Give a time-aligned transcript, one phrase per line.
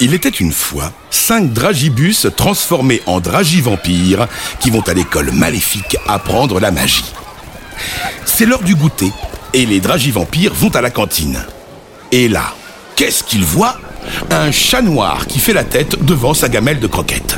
[0.00, 4.28] Il était une fois cinq dragibus transformés en dragivampires
[4.60, 7.12] qui vont à l'école maléfique apprendre la magie.
[8.24, 9.10] C'est l'heure du goûter
[9.54, 11.44] et les dragivampires vont à la cantine.
[12.12, 12.54] Et là,
[12.94, 13.76] qu'est-ce qu'ils voient?
[14.30, 17.36] Un chat noir qui fait la tête devant sa gamelle de croquettes.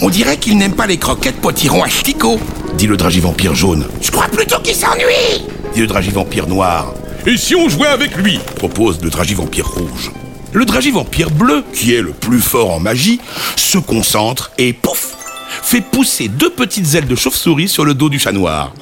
[0.00, 2.40] On dirait qu'il n'aime pas les croquettes potiron asticots,
[2.74, 3.88] dit le dragivampire jaune.
[4.00, 5.44] Je crois plutôt qu'il s'ennuie,
[5.74, 6.94] dit le dragivampire noir.
[7.26, 8.38] Et si on jouait avec lui?
[8.54, 10.12] propose le dragivampire rouge.
[10.52, 13.20] Le dragivampire bleu, qui est le plus fort en magie,
[13.56, 15.16] se concentre et pouf
[15.62, 18.72] fait pousser deux petites ailes de chauve-souris sur le dos du chat noir.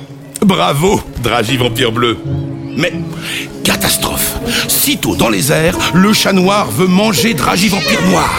[0.40, 2.16] Bravo, dragivampire bleu
[2.76, 2.92] Mais,
[3.64, 4.36] catastrophe
[4.68, 8.30] Sitôt dans les airs, le chat noir veut manger dragivampire noir.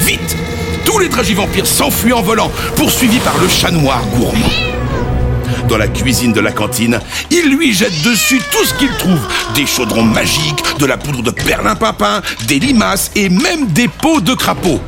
[0.00, 0.36] Vite
[0.84, 4.75] Tous les dragivampires s'enfuient en volant, poursuivis par le chat noir gourmand
[5.66, 9.20] dans la cuisine de la cantine, il lui jette dessus tout ce qu'il trouve.
[9.54, 14.34] Des chaudrons magiques, de la poudre de perlimpinpin, des limaces et même des peaux de
[14.34, 14.80] crapaud.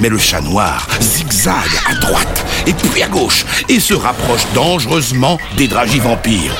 [0.00, 1.54] Mais le chat noir zigzague
[1.88, 6.54] à droite et puis à gauche et se rapproche dangereusement des dragivampires.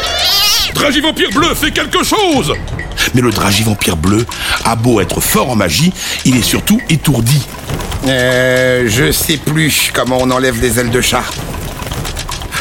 [0.75, 2.53] Dragivampire bleu, fais quelque chose
[3.15, 4.27] Mais le dragivampire bleu
[4.65, 5.93] a beau être fort en magie,
[6.25, 7.47] il est surtout étourdi.
[8.07, 11.25] Euh, je sais plus comment on enlève des ailes de chat.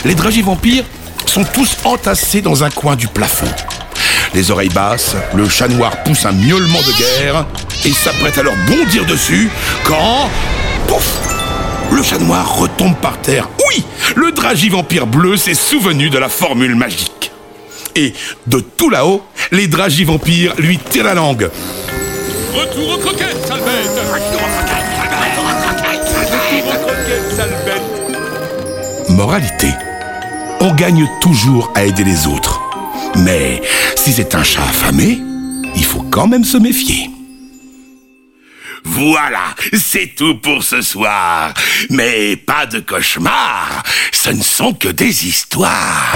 [0.05, 0.86] Les dragivampires
[1.30, 3.47] sont tous entassés dans un coin du plafond.
[4.33, 7.45] Les oreilles basses, le chat noir pousse un miaulement de guerre
[7.86, 9.50] et s'apprête à leur bondir dessus
[9.83, 10.30] quand...
[10.88, 11.20] Pouf
[11.92, 13.50] Le chat noir retombe par terre.
[13.70, 13.83] Oui
[14.16, 17.31] Le dragivampire bleu s'est souvenu de la formule magique.
[17.95, 18.14] Et
[18.45, 21.50] de tout là-haut, les dragivampires lui tirent la langue.
[22.53, 24.53] Retour aux croquettes, sale bête Retour aux
[26.86, 29.70] croquettes, sale bête Moralité
[30.59, 32.61] on gagne toujours à aider les autres.
[33.16, 33.61] Mais
[33.95, 35.19] si c'est un chat affamé,
[35.75, 37.09] il faut quand même se méfier.
[38.83, 41.54] Voilà, c'est tout pour ce soir.
[41.89, 46.14] Mais pas de cauchemar, ce ne sont que des histoires.